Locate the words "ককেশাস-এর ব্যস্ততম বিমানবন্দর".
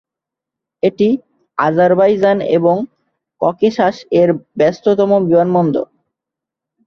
3.41-5.85